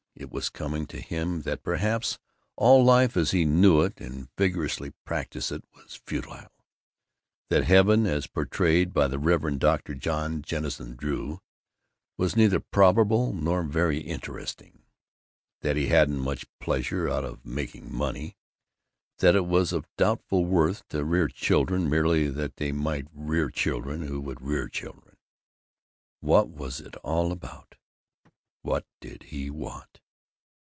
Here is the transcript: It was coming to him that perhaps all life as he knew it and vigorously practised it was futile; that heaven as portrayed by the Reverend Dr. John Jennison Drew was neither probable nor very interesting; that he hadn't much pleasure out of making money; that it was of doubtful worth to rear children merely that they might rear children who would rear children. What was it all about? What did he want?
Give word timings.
It 0.13 0.29
was 0.29 0.49
coming 0.49 0.85
to 0.87 0.99
him 1.01 1.41
that 1.43 1.63
perhaps 1.63 2.19
all 2.55 2.83
life 2.83 3.17
as 3.17 3.31
he 3.31 3.43
knew 3.43 3.81
it 3.81 3.99
and 3.99 4.27
vigorously 4.37 4.91
practised 5.03 5.51
it 5.51 5.63
was 5.73 5.95
futile; 6.05 6.49
that 7.49 7.63
heaven 7.63 8.05
as 8.05 8.27
portrayed 8.27 8.93
by 8.93 9.07
the 9.07 9.17
Reverend 9.17 9.61
Dr. 9.61 9.95
John 9.95 10.43
Jennison 10.43 10.95
Drew 10.95 11.39
was 12.17 12.35
neither 12.35 12.59
probable 12.59 13.33
nor 13.33 13.63
very 13.63 13.99
interesting; 13.99 14.83
that 15.61 15.75
he 15.75 15.87
hadn't 15.87 16.19
much 16.19 16.45
pleasure 16.59 17.09
out 17.09 17.23
of 17.25 17.43
making 17.43 17.91
money; 17.91 18.37
that 19.19 19.35
it 19.35 19.47
was 19.47 19.73
of 19.73 19.87
doubtful 19.97 20.45
worth 20.45 20.87
to 20.89 21.03
rear 21.03 21.29
children 21.29 21.89
merely 21.89 22.27
that 22.29 22.57
they 22.57 22.71
might 22.71 23.07
rear 23.11 23.49
children 23.49 24.03
who 24.03 24.21
would 24.21 24.41
rear 24.41 24.67
children. 24.67 25.15
What 26.19 26.47
was 26.49 26.79
it 26.79 26.95
all 26.97 27.31
about? 27.31 27.73
What 28.61 28.85
did 28.99 29.23
he 29.23 29.49
want? 29.49 29.97